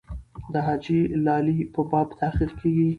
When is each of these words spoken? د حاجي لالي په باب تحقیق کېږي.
د 0.53 0.55
حاجي 0.65 0.99
لالي 1.25 1.59
په 1.73 1.81
باب 1.91 2.07
تحقیق 2.19 2.51
کېږي. 2.59 2.87